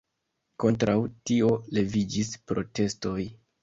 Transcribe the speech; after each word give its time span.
Kontraŭ 0.63 0.95
tio 1.31 1.53
leviĝis 1.79 2.37
protestoj. 2.53 3.19